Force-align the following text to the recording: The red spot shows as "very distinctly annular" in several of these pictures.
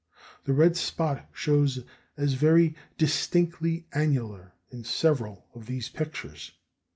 The 0.45 0.53
red 0.53 0.75
spot 0.77 1.29
shows 1.31 1.83
as 2.17 2.33
"very 2.33 2.73
distinctly 2.97 3.85
annular" 3.93 4.53
in 4.71 4.83
several 4.83 5.45
of 5.53 5.67
these 5.67 5.89
pictures. 5.89 6.53